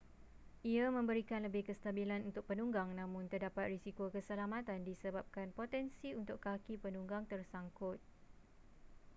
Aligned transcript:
ia 0.73 0.85
memberikan 0.97 1.41
lebih 1.47 1.61
kestabilan 1.69 2.21
untuk 2.29 2.43
penunggang 2.49 2.89
namun 2.99 3.23
terdapat 3.33 3.63
risiko 3.73 4.05
keselamatan 4.15 4.79
disebabkan 4.89 5.47
potensi 5.59 6.09
untuk 6.19 6.37
kaki 6.45 6.73
penunggang 6.83 7.23
tersangkut 7.31 7.97